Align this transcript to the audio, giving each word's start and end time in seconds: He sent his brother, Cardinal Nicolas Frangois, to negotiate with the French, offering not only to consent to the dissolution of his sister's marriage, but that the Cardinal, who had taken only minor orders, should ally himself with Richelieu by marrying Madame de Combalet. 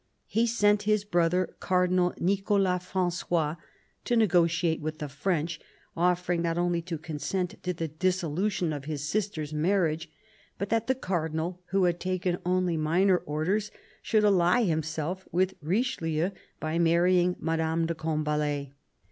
He 0.25 0.47
sent 0.47 0.81
his 0.89 1.03
brother, 1.03 1.55
Cardinal 1.59 2.15
Nicolas 2.17 2.83
Frangois, 2.83 3.57
to 4.03 4.15
negotiate 4.15 4.81
with 4.81 4.97
the 4.97 5.07
French, 5.07 5.59
offering 5.95 6.41
not 6.41 6.57
only 6.57 6.81
to 6.81 6.97
consent 6.97 7.61
to 7.61 7.71
the 7.71 7.87
dissolution 7.87 8.73
of 8.73 8.85
his 8.85 9.07
sister's 9.07 9.53
marriage, 9.53 10.09
but 10.57 10.69
that 10.69 10.87
the 10.87 10.95
Cardinal, 10.95 11.61
who 11.67 11.83
had 11.83 11.99
taken 11.99 12.39
only 12.47 12.77
minor 12.77 13.17
orders, 13.19 13.69
should 14.01 14.23
ally 14.25 14.63
himself 14.63 15.27
with 15.31 15.53
Richelieu 15.61 16.31
by 16.59 16.79
marrying 16.79 17.35
Madame 17.39 17.85
de 17.85 17.93
Combalet. 17.93 18.71